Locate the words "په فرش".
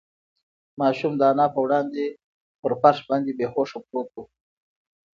2.61-2.97